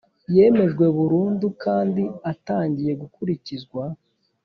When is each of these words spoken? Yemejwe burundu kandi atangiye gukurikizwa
Yemejwe 0.35 0.85
burundu 0.97 1.47
kandi 1.63 2.03
atangiye 2.31 2.91
gukurikizwa 3.01 3.83